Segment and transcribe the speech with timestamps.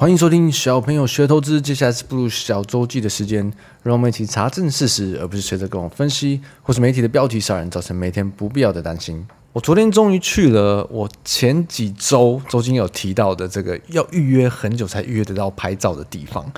[0.00, 3.52] 欢迎收听小朋友学投资，接下来是步入小周记的时间，
[3.82, 9.26] 让我们一起查证事实，而不是随着各种分析或是媒体的标题杀人，造成每天不必要的担心。
[9.52, 16.48] 我昨天终于去了我前几周周经有提到的这个要预约很久才预约得到拍照的地方。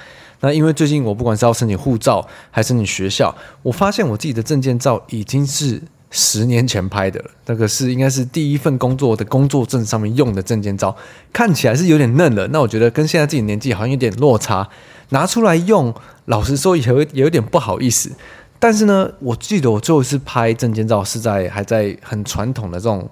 [0.41, 5.81] 那因为最近我不管是要申请护照还是申请学校，我发现我自己的证件照已经是。
[6.11, 10.97] 十年前拍的，那个是应该是第一份工作的工作证上面用的证件照，
[11.33, 12.49] 看起来是有点嫩了。
[12.49, 14.69] 那我觉得跟现在自己年纪好像有点落差，
[15.11, 15.95] 拿出来用，
[16.25, 18.11] 老实说也有也有点不好意思。
[18.59, 23.09] 但是呢，我记得我最后一次拍证件照是在还在很传统的这种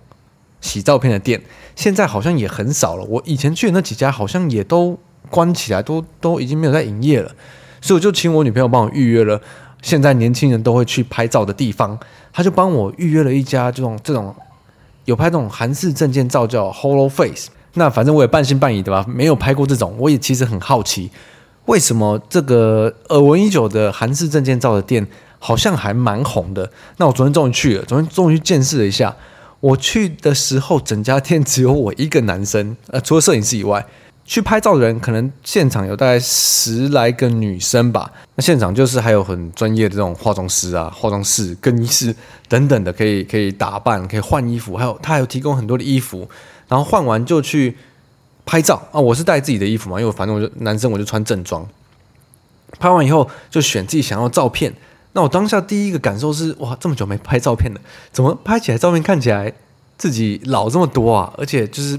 [0.60, 1.40] 洗照片的店，
[1.76, 3.04] 现在好像也很少了。
[3.04, 4.98] 我以前去的那几家好像也都
[5.30, 7.32] 关起来，都都已经没有在营业了，
[7.80, 9.40] 所以我就请我女朋友帮我预约了。
[9.80, 11.96] 现在年轻人都会去拍照的地方，
[12.32, 14.34] 他就帮我预约了一家这种这种
[15.04, 17.48] 有拍这种韩式证件照，叫 Holo Face。
[17.74, 21.10] 那反正我也半信半疑的吧，没有拍过这种，我也其实很好奇，
[21.66, 25.06] 为什么这个耳闻已久的韩式证件照的店
[25.38, 26.70] 好像还蛮红的。
[26.96, 29.14] 那我昨天终于去了，昨天终于见识了一下。
[29.60, 33.84] 我去的时候，整家店只有我一个男生，呃，除了摄影师以外。
[34.28, 42.14] 去拍照的人可能现场有大概十来个女生吧，那现场就是还有很专业的这种化妆师啊、化妆师、更衣室
[42.46, 46.28] 等等的，可以可以打扮、可以换衣服，还有他还有提供很多的衣服，
[46.68, 47.74] 然后换完就去
[48.44, 49.00] 拍照啊。
[49.00, 51.66] 我是带自己的衣服嘛，因为反正我就男生，我就穿正装。
[52.78, 54.74] 拍完以后就选自己想要的照片。
[55.14, 57.80] 那我当下第一个感受是：哇，这么久没拍照片了，
[58.12, 59.50] 怎么拍起来照片看起来
[59.96, 61.32] 自己老这么多啊？
[61.38, 61.98] 而且就是。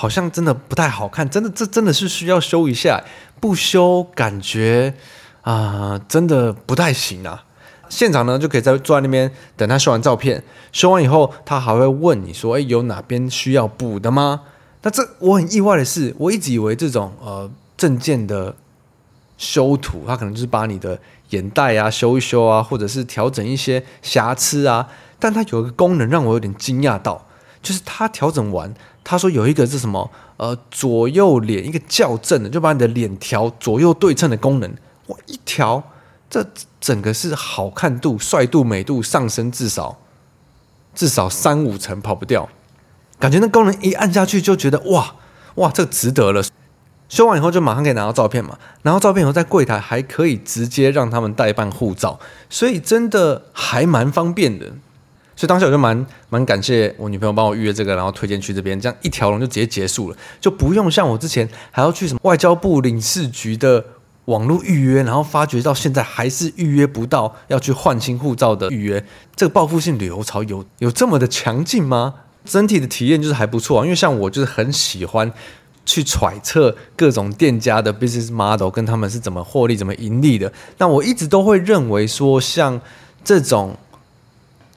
[0.00, 3.02] 好像真的不太好看，真的这真的是需要修一下，
[3.40, 4.94] 不修感觉
[5.42, 7.42] 啊、真的不太行啊。
[7.88, 14.42] 现场呢就可以在坐在那边等他修完照片，修完以后他还会问你说：“诶，有哪边需要补的吗？”
[14.82, 18.54] 那这我很意外的是，我一直以为这种呃证件的
[19.36, 21.00] 修图，他可能就是把你的
[21.30, 24.88] 眼袋啊修一修啊，或者是调整一些瑕疵啊，
[25.18, 27.26] 但它有一个功能让我有点惊讶到，
[27.60, 28.72] 就是它调整完。
[29.10, 30.10] 他说有一个是什么？
[30.36, 34.70] 呃，左右脸一个校正的，就把你的脸调左右对称的功能。
[35.06, 35.82] 我一调，
[36.28, 36.46] 这
[36.78, 39.96] 整个是好看度、帅度、美度上升至少
[40.94, 42.46] 至少三五成，跑不掉。
[43.18, 45.14] 感觉那功能一按下去，就觉得哇
[45.54, 46.44] 哇，这值得了。
[47.08, 52.20] 修完以后就马上可以拿到照片嘛，拿到照片以后在柜台还可以直接让他们代办护照，
[52.50, 54.74] 所以真的还蛮方便的。
[55.38, 63.84] 所以当时我就蛮蛮感谢我女朋友帮我预约这个，然后推荐去这边，这样一条龙就直接结束了，就不用像我之前还要去什么外交部领事局的
[64.24, 69.04] 网络预约，然后发觉到现在还是预约不到要去换新护照的预约。
[69.36, 72.14] 这个报复性旅游潮有有这么的强劲吗？
[72.44, 75.32] 整体的体验就是还不错啊，因为像我就是很喜欢
[75.86, 80.52] 去揣测各种店家的 business model，跟他们是怎么获利、怎么盈利的。
[80.78, 82.80] 那我一直都会认为说，像
[83.22, 83.76] 这种。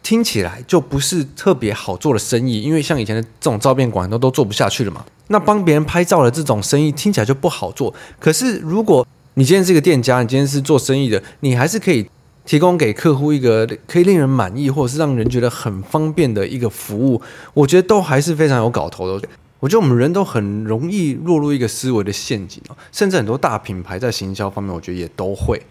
[0.04, 5.06] 听起来就不是特别好做的生意，因为像以前的这种照片馆都都做不下去了嘛。
[5.28, 7.94] 那帮别人拍照的这种生意听起来就不好做。
[8.20, 12.06] 可是如果你今天是一个店家，你今天是做生意的，你还是可以
[12.46, 17.22] 提供给客户一个可以令人满意，或者是让人觉得很方便的一个服务。
[17.54, 19.28] 我觉得都还是非常有搞头的。
[19.60, 25.62] 我觉得我们人都很容易落入一个思维的陷阱哦，甚至很多大品牌在行销方面，我觉得也都会。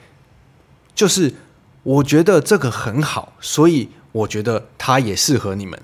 [0.95, 1.35] 就是
[1.83, 3.89] 我觉得这个很好，所以。
[4.12, 5.80] 我觉得他也适合你们，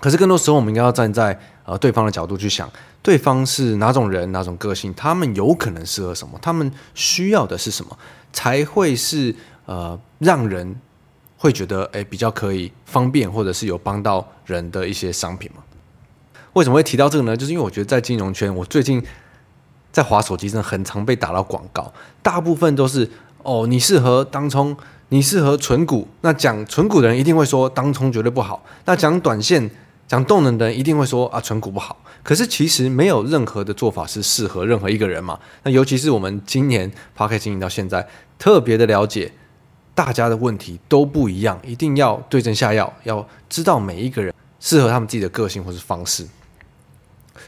[0.00, 2.70] 可是更多时候我们应该要站在呃对方的角度去想，
[3.02, 7.98] 对方是哪种人、哪种个性，他们有可能适合什么，他们需要的是什么，
[8.32, 9.34] 才会是
[9.66, 10.80] 呃让人
[11.36, 15.62] 会觉得诶比较可以方便或者是有帮到人的一些商品嘛？
[16.54, 17.36] 为什么会提到这个呢？
[17.36, 19.02] 就是因为我觉得在金融圈，我最近
[19.92, 23.08] 在滑手机，上很常被打到广告，大部分都是
[23.48, 24.76] 哦，你适合当冲。
[25.10, 28.62] 你适合存股，那讲存股的人一定会说当冲绝对不好。
[28.84, 29.70] 那讲短线、
[30.06, 31.96] 讲动能的人一定会说啊，存股不好。
[32.22, 35.40] 可是其实没有任何的做法是适合任何一个人嘛。
[35.62, 38.06] 那尤其是我们今年 Park 经营到现在，
[38.38, 39.32] 特别的了解
[39.94, 46.22] 大家的问题都不一样，一定要对症下药，要知道每一个人适合他们自己的个性或是方式。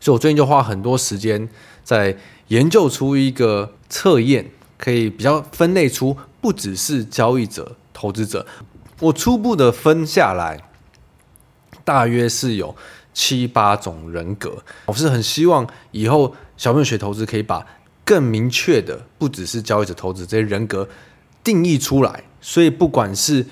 [0.01, 1.47] 所以我最近就花很多时间
[1.85, 2.17] 在
[2.49, 8.47] 研究出一个测验，可以比较分类出不只是交易者、投资者。
[8.99, 10.59] 我初步的分下来，
[11.85, 12.75] 大约是有
[13.13, 14.63] 七八种人格。
[14.87, 17.67] 我是很希望以后小朋友学投资可以把
[18.07, 20.89] 更明确的，不只是交易者、投资这些人格
[21.45, 22.25] 定义出来。
[22.41, 23.45] 所以不管是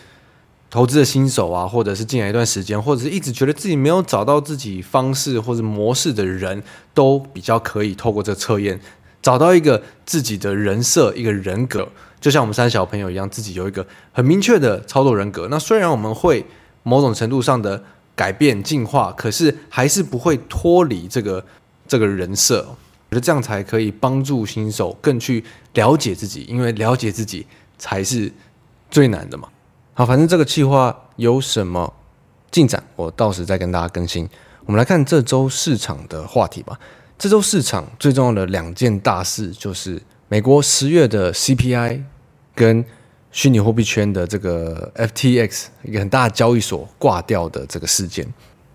[0.70, 6.62] 投资的新手啊，或者是进来一段时间，或者是一直觉得自己没有找到自己方式或者模式的人，
[6.94, 8.80] 都比较可以透过这个测验
[9.23, 11.88] 找到一个自己的人设、一个人格。
[12.20, 15.47] 就像我们三小朋友一样，自己有一个很明确的操作人格。
[15.50, 16.44] 那虽然我们会
[16.82, 17.81] 某种程度上的
[18.17, 21.44] 改变、进化，可是还是不会脱离这个
[21.87, 22.67] 这个人设。
[23.11, 25.43] 我觉得这样才可以帮助新手更去
[25.75, 27.47] 了解自己，因为了解自己
[27.79, 28.31] 才是
[28.91, 29.49] 最难的嘛。
[29.94, 31.93] 好，反正这个计划有什么
[32.50, 34.29] 进展，我到时再跟大家更新。
[34.67, 36.79] 我们来看这周市场的话题吧。
[37.19, 40.00] 这周市场最重要的两件大事就是。
[40.31, 42.03] 美国十月的 CPI
[42.55, 42.85] 跟
[43.32, 48.26] 虚拟货币圈的这个 FTX 一个很大的交易所挂掉的这个事件，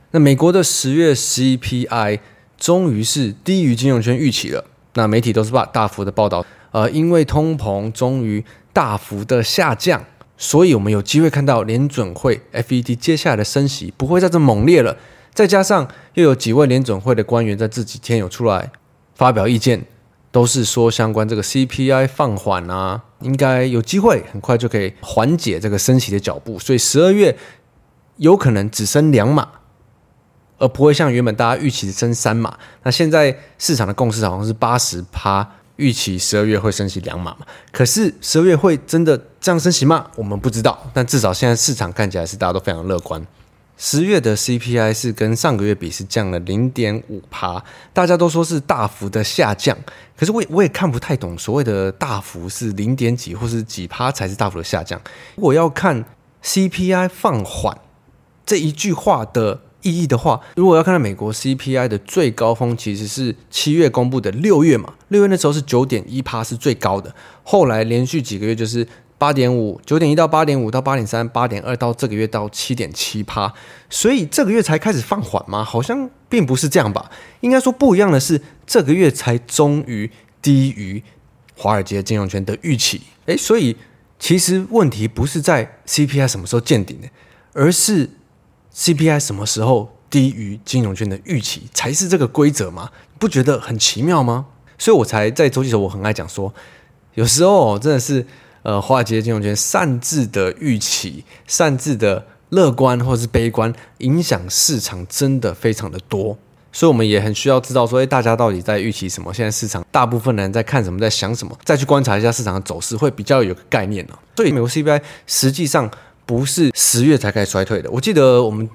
[0.10, 2.20] 那美国的十月 CPI
[2.58, 4.66] 终于是低于金融圈预期了。
[4.96, 8.44] 那媒体都是把大幅的报道，呃，因为通膨终于
[8.74, 10.04] 大幅的下降，
[10.36, 14.98] 所以我们有机会看到联准会 FED 接下来的升息不会再这么猛烈了。
[15.34, 18.72] 再加上又有几位联准会的官员在这几天有出来
[19.16, 19.86] 发表意见。
[20.34, 27.38] 都是说相关这个 CPI 放缓啊，应该有机会很快就可以缓解这个升息的脚步，所以十二月
[28.18, 29.48] 有可能只升两码，
[30.58, 32.58] 而不会像原本大家预期的升三码。
[32.82, 37.46] 那现在市场的共识好像是八十趴预期十二月会升息两码嘛？
[37.72, 40.08] 可是十二月会真的这样升息吗？
[40.16, 43.24] 我们不知道，但至少现在市场看起来是大家都非常乐观。
[43.86, 49.78] 十月的 CPI 是跟上个月比是降了零点五趴，大家都说是大幅的下降，
[50.16, 54.98] 可是我也我也看不太懂所谓的大幅是零点几或是几趴才是大幅的下降。
[55.36, 56.06] 如果要看
[56.46, 57.78] CPI 放缓
[58.46, 67.14] 这一句话的意义的话，如果要看到美国 CPI 的最高峰其实是七月公布的六月嘛，六月那时候是九点一趴是最高的，
[67.44, 68.88] 后来连续几个月就是。
[69.24, 73.54] 八点五，九点一到八点五到八点三，八点二到这个月到七点七趴，
[73.90, 75.64] 所以这个月才开始放缓吗？
[75.64, 77.10] 好像并不是这样吧。
[77.40, 80.12] 应该说不一样的是，这个月才终于
[80.42, 81.02] 低于
[81.56, 83.00] 华尔街金融圈的预期。
[83.28, 83.78] 诶，所以
[84.20, 87.08] 其实问题不是在 CPI 什么时候见顶的，
[87.54, 88.10] 而是
[88.76, 92.92] CPI 什么时候低于金融圈的预期才是这个规则吗？
[93.18, 94.48] 不觉得很奇妙吗？
[94.78, 96.54] 所以我才在周记的时候我很爱讲说，
[97.14, 98.28] 有时候真的是。
[98.64, 106.38] 呃，华尔街金融圈擅自的预期、擅自的乐观或是悲观，影响市场真的非常的多，
[106.72, 109.34] 所以我们也很需要知道说，诶，大家到底在预期什么？
[109.34, 111.58] 现在市场大部分人在看什么，在想什么？
[111.66, 114.14] 再去观察一下市场的走势，会比较有个概念呢。
[114.38, 115.92] 所以，美国 CPI 实际上
[116.26, 117.92] 不是十月才开始衰退的。
[117.92, 118.70] 我记得我们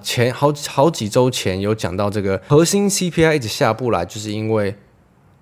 [0.00, 4.76] 前好好几周前有讲到，这个核心 CPI 一直下不来，就是因为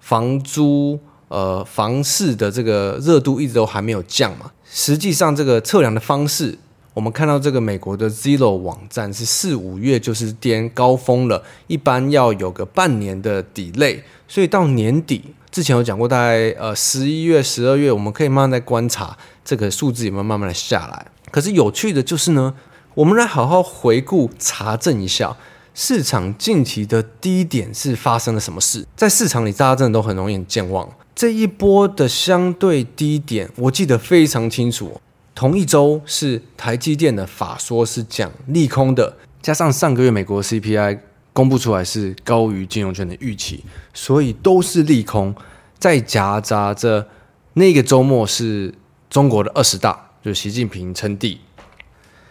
[0.00, 0.98] 房租。
[1.32, 4.52] 呃，房市的这个热度一直都还没有降嘛。
[4.70, 6.58] 实际上，这个测量的方式，
[6.92, 21.06] 我们看到这个美国的 Zero 网站是四五月就是颠高峰了，一般要有个半年的 delay，所以到年底之前有讲过，大概呃十一月、十二月，我们可以慢慢在观察这个数字有没有慢慢的下来。
[21.30, 22.52] 可是有趣的就是呢，
[22.92, 25.34] 我们来好好回顾查证一下。
[25.74, 28.86] 市场近期的低点是发生了什么事？
[28.94, 30.86] 在市场里，大家真的都很容易健忘。
[31.14, 35.00] 这一波的相对低点，我记得非常清楚。
[35.34, 40.98] 同一周是台积电的法说是讲利空的，加上上个月美国 CPI
[41.32, 43.64] 公布出来是高于金融圈的预期，
[43.94, 45.34] 所以都是利空。
[45.78, 47.08] 再夹杂着
[47.54, 48.72] 那个周末是
[49.10, 51.40] 中国的二十大，就是习近平称帝。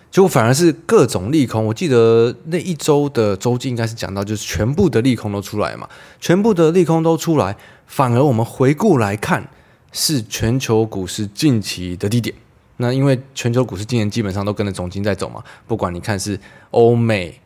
[0.10, 1.66] 结果反而是各种利空。
[1.66, 7.58] 我记得那一周的周记应该是讲到，就是全部的利空都出来嘛，全部的利空都出来，
[7.91, 9.45] 反而我们回顾来看，
[9.91, 12.33] 是全球股市近期的低点。
[12.77, 17.38] 那因为全球股市今年基本上都跟着总经在走嘛，不管你看是欧美、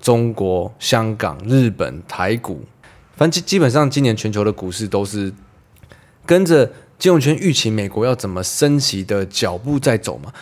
[0.00, 2.64] 中国、香港、日本、台股，
[3.14, 5.30] 反正基本上今年全球的股市都是
[6.24, 6.64] 跟着
[6.98, 10.32] 金融圈预期美国要怎么升息的脚步在走嘛。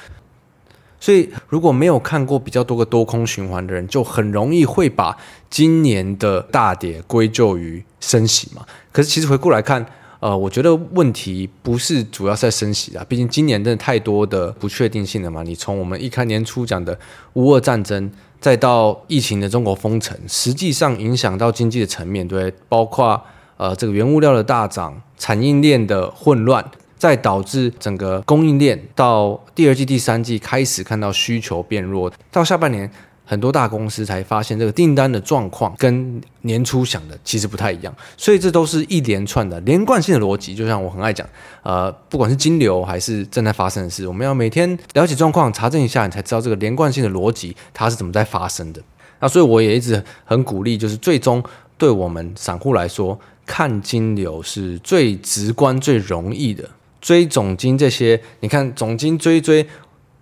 [1.01, 5.17] 所以如果没有看过比较多个多空循环的人，就很容易会把
[5.49, 8.63] 今年的大跌归咎于升息嘛。
[8.91, 9.85] 可是其实回过来看，
[10.21, 15.43] 呃，我觉得问题不是主要在升息啊，毕竟今年真的太多的不确定性了嘛。
[15.45, 16.99] 你从我们一开年初讲的
[17.35, 23.23] 乌俄战争，再到疫情的中国封城，实际上影响到经济的层面，对，包括
[23.57, 26.65] 呃这个原物料的大涨、产业链的混乱，
[26.99, 32.91] 再导致整个供应链到第二季、第三季开始看到需求变弱，到下半年。
[33.31, 40.55] 很多大公司才发现这个订单的状况跟年初想的其实不太一样，所以这都是一连串的连贯性的逻辑。
[40.55, 41.29] 就像我很爱讲，
[41.63, 48.81] 呃，不管是金流还是正在发生的事，我们要每天了解状况，查证一下，你才知道这个连贯性的逻辑它是怎么在发生的。
[49.21, 51.45] 那所以我也一直很鼓励，就是最终
[51.77, 56.67] 对我们散户来说，看金流是最直观、最容易的。
[57.01, 59.67] 追总金这些，你看总金追追。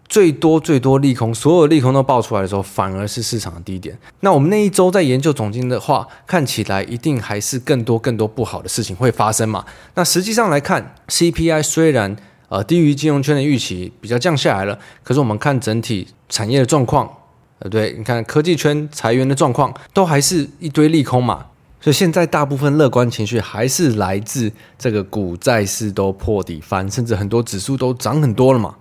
[0.09, 3.99] 最多最多利空，所有利空都爆出来的时候，反而是市场的低点。
[4.21, 9.64] 那我们那一周在研究总经的话，看起来一定还是更多更多不好的事情会发生嘛？
[9.95, 12.16] 那实际上来看，CPI 虽然
[12.49, 17.12] 呃低于金融圈的预期，比较降下来了，可是我们看整体产业的状况，
[17.59, 21.47] 呃，对，你看科技圈裁员的状况，都还是一堆利空嘛。
[21.80, 28.76] 所以现在大部分乐观情绪还是来自这个股债市都破底翻，甚至很多指数都涨很多了嘛。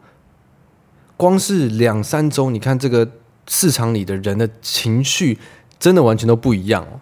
[1.17, 3.09] 光是两三周，你看这个
[3.47, 5.37] 市场里的人的情绪，
[5.79, 6.99] 真的完全都不一样哦。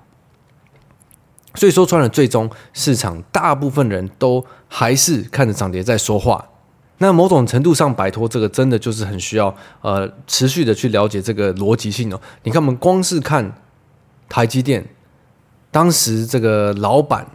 [1.55, 6.49] 所以说穿了，最终市场大部分人都还是看着涨跌在说话。
[6.97, 12.19] 那某种程度上摆脱这个，真的就是很需要呃持续的去了解这个逻辑性哦。
[12.43, 13.55] 你看，我们光是看
[14.29, 14.85] 台积电，
[15.73, 17.27] 当时这个老板。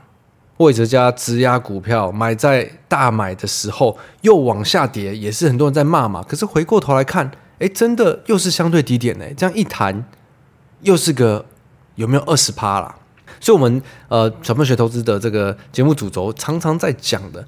[0.58, 6.20] 魏哲家质押股票买在大买的时候又往下跌，也是很多人在骂嘛。
[6.28, 7.30] 可是回过头来看，
[7.60, 9.24] 哎，真的又是相对低点呢。
[9.36, 10.04] 这样一谈，
[10.80, 11.46] 又是个
[11.94, 12.96] 有没有二十趴啦？
[13.38, 17.46] 所以，我们呃，小朋学投资的这个节目主轴常常在讲的，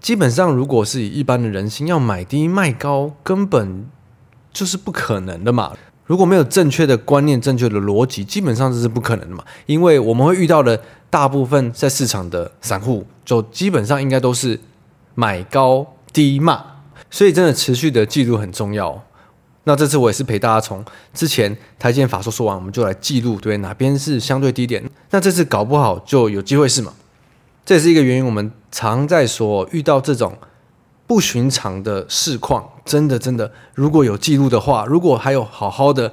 [0.00, 3.86] 基本上如果是以一般的人心要买低卖高，根本
[4.54, 5.74] 就是不可能的嘛。
[6.12, 9.42] 如果没有正确的观念、正确的逻辑，基本上这是不可能的嘛。
[9.64, 10.78] 因为我们会遇到的
[11.08, 14.60] 大部分在市场的散户，就基本上应该都是
[15.14, 16.62] 买高低卖，
[17.10, 19.02] 所以真的持续的记录很重要。
[19.64, 24.84] 那这次我也是陪大家从之前台积电法说说完，我们就来记录，对哪边是相对低点。
[25.12, 26.92] 那这次搞不好就有机会是嘛？
[27.64, 28.26] 这也是一个原因。
[28.26, 30.36] 我们常在说，遇到这种。
[31.06, 36.12] 不寻常的市况，真的真的，如果有记录的话，如果还有好好的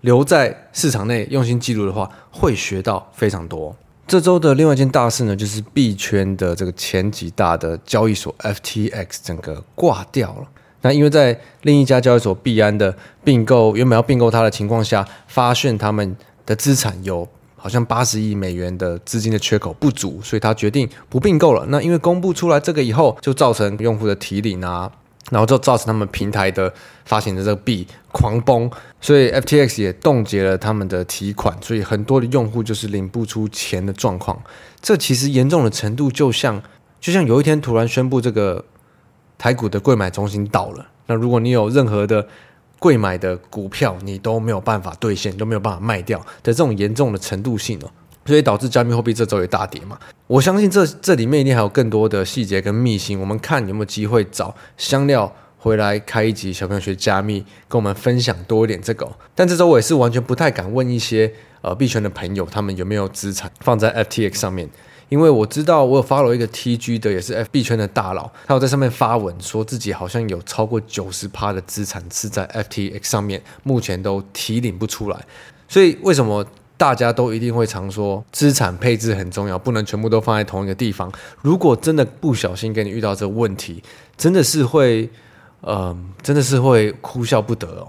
[0.00, 3.74] 留在市场内用心记录的话，会学到非常多。
[4.06, 10.46] 这周的另外一件大事呢，就是币圈的这个前几大的交易所 FTX 整个挂掉了。
[10.82, 17.28] 那因为在另一家交易所币安的并购，原本要并购它的情况下，发现他们的资产有。
[17.64, 21.64] 好像八十亿美元的资金的缺口不足，所以他决定不并购了。
[21.70, 24.92] 那因为公布出来这个以后，就造成用户的提领啊，
[25.30, 26.70] 然后就造成他们平台的
[27.06, 34.38] 发行的这个币狂崩，所以 FTX 也冻结了他们的提款，所以很多的用户就是领不出钱的状况。
[34.82, 36.62] 这其实严重的程度，就像
[37.00, 38.62] 就像有一天突然宣布这个
[39.38, 42.28] 台股的柜买中心倒了，那如果你有任何的
[42.84, 47.88] 柜买的股票你都没有办法兑现，都没有办法卖掉的这种严重的程度性哦，
[48.26, 49.98] 所以导致加密货币这周也大跌嘛。
[50.26, 59.10] 我相信这这里面一定还有更多的细节跟秘辛，我们看有没有机会找香料回来开一集小朋友学加密，跟我们分享多一点这个。
[59.34, 64.68] 但这周我也是完全不太敢问一些呃币圈的朋友，他们有没有资产放在 FTX 上面。
[65.14, 75.24] 因为我知道，我有 follow 一个 TG 的，也是 FB 圈的大佬，他有在上面发文说自己好像有超过九十趴的资产是在 FTX 上面，目前都提领不出来。
[75.68, 76.44] 所以为什么
[76.76, 81.12] 大家都一定会常说资产配置很重要，不能全部都放在同一个地方？
[81.42, 83.80] 如果真的不小心给你遇到这个问题，
[84.16, 85.08] 真的是会，
[85.62, 87.86] 嗯、真的是会哭笑不得哦。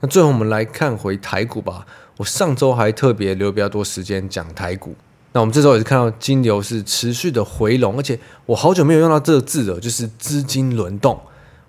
[0.00, 1.86] 那最后我们来看回台股吧。
[2.16, 4.94] 我上周还特别留比较多时间讲台股。
[5.32, 11.18] 那我们这周也是看到金流是持续的回笼，而且我好久没有用到这个字了，就是资金轮动。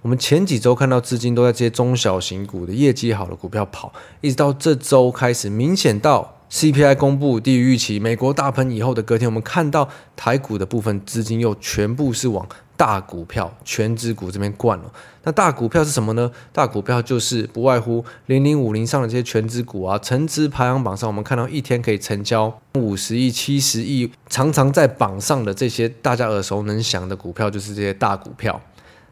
[0.01, 12.46] 我们前几周看到资金都在这些中小型股的业绩好的股票跑，一直到这周开始明显到 CPI 公布低于预期，美国大喷以后的隔天，我们看到台股的部分资金又全部是往。
[12.75, 14.92] 大股票、全值股这边灌了，
[15.24, 16.32] 那大股票是什么呢？
[16.51, 28.60] 大股票就是不外乎零零五零上的这些全值股啊，成值排行榜上，我们看到一天可以成交五十亿、七十亿，常常在榜上的这些大家耳熟能详的股票，就是这些大股票。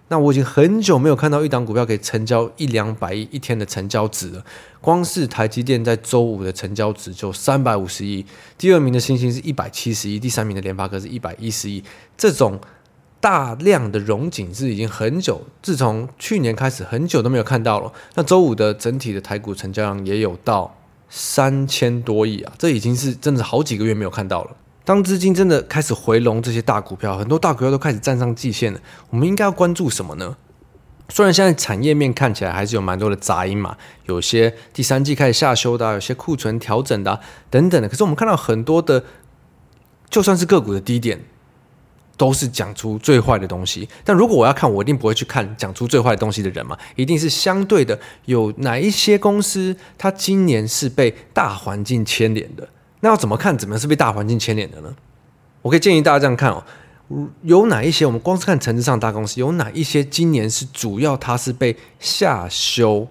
[0.08, 4.44] 那我已经很久没有看到一档股票可以成交一两百亿一天的成交值了。
[4.82, 8.26] 光是台积电在周五的成交值就三百五十亿，
[8.58, 11.82] 第二名的星星是一百七十亿，第三名的联发科是一百一十亿。
[12.18, 12.60] 这种
[13.22, 17.94] 大量的融景是已经很久，自从去年开始很久都没有看到了。
[18.16, 20.76] 那周五的整体的台股成交量也有到
[21.08, 24.58] 三千多亿啊，这已经是真的好几个月没有看到了。
[24.84, 28.80] 当资金真的开始回笼这些大股票，很多大股票都开始站上季线了，
[29.12, 30.36] 我们应该要关注什么呢？
[31.10, 39.04] 虽然现在产业面看起来还是有蛮多的杂音嘛，有些第三季开始下修的，有些库存调整的，等等的，可是我们看到很多的，
[40.10, 41.26] 就算是个股的低点，
[42.22, 43.90] 都是讲出最坏的东西。
[44.06, 52.70] 但如果我要看，我一定不会去看讲出最坏的东西的人嘛，一定是相对的，有哪一些公司它今年是被大环境牵连的？
[53.00, 53.58] 那要怎么看？
[53.58, 54.94] 怎么是被大环境牵连的呢？
[55.64, 56.64] 我可以建议大家这样看哦。
[57.42, 58.06] 有哪一些？
[58.06, 63.08] 我们光是看层次上大公司，有哪一些今年是主要它是被下修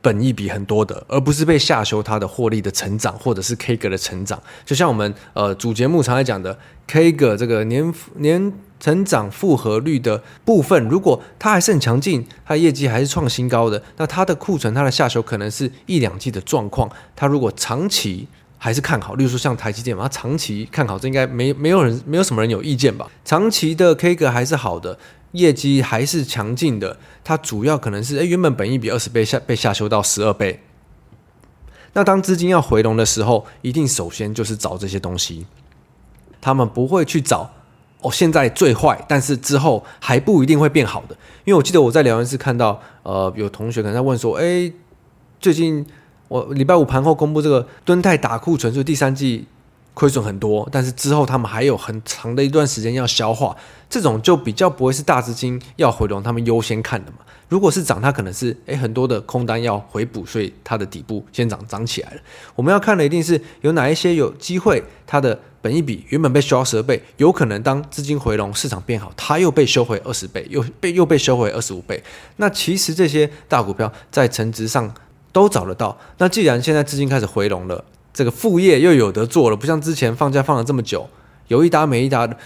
[0.00, 4.40] 本益比很多的，而不是被下修它的获利的成长，或者是 K 格的成长？
[4.64, 16.88] 就像我们呃主节目常来讲的 K 格这个年年成长复合率的部分，如果它还是很强劲，它的业绩还是创新高的，那它的库存它的下修可能是一两季的状况。
[17.16, 23.08] 它如果长期还是看好，例如说像台积电嘛，它长期看好，这应该没没有人没有什么人有意见吧？
[23.24, 24.96] 长期的 K 个还是好的，
[25.32, 30.62] 业绩还是强劲的，它主要可能是诶原本本益比二十倍下被下修到十二倍。
[31.92, 35.46] 那当资金要回笼的时候，一定首先就是找这些东西，
[36.40, 37.50] 他们不会去找
[38.00, 41.16] 哦现在最坏，但是之后还不一定会变好的。
[41.44, 44.72] 因为我记得我在聊天室看到，呃，有同学可能在问说，诶
[45.40, 45.86] 最近。
[46.28, 49.46] 我礼拜五盘后公布这个敦泰打库存，就第三季
[49.98, 53.56] 亏损很多，但是之后他们还有很长的一段时间要消化，
[53.90, 57.18] 这种就比较不会是大资金要回笼他们优先看的嘛。
[57.48, 62.20] 如果是涨，它可能是诶很多的空单要回补，所以它的底部先涨涨起来了。
[62.54, 72.00] 我们要看的一定是有哪一些有机会，它的本一比原本被修到十二倍，有可能当资金回笼，市场变好，它又被修回二十倍，又被又被修回二十五倍。
[72.36, 74.94] 那其实这些大股票在成值上。
[75.30, 75.96] 都找得到。
[76.16, 77.84] 那既然现在资金开始回笼了，
[78.18, 81.08] 这个副业又有得做了，不像之前放假放了这么久，
[81.46, 82.36] 有一搭没一搭的，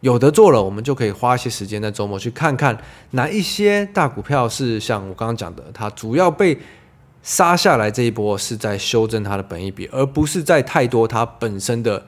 [0.00, 2.74] 有得做了，我们就可以花一些时间在周末去看看
[3.10, 6.58] 哪一些大股票是像我刚刚讲的，它主要被
[7.22, 12.02] 杀下来这一波是在修正它的本益比，而不是在太多它本身的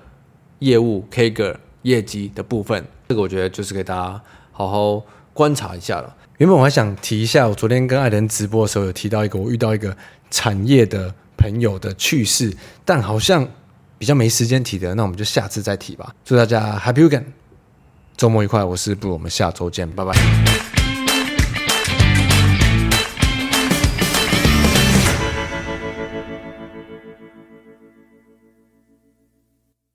[0.61, 2.82] 业务 ker 业绩的部分。
[3.09, 4.18] 这个我觉得就是给大家
[4.52, 5.02] 好好
[5.35, 6.16] 观察一下了。
[6.38, 9.94] 原本我还想提一下，我昨天跟艾伦直播的时候有提到一个我遇到一个
[10.30, 11.14] 产业的
[11.46, 12.52] 朋友的趣事，
[12.85, 13.46] 但好像
[13.98, 16.12] 比较没时间提的，那我们就下次再提吧。
[16.24, 17.26] 祝大家 Happy Weekend，
[18.16, 18.64] 周末愉快！
[18.64, 20.75] 我是布鲁，我们下周见，拜拜。